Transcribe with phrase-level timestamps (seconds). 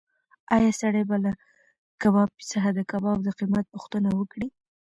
[0.55, 1.31] ایا سړی به له
[2.01, 4.47] کبابي څخه د کباب د قیمت پوښتنه وکړي؟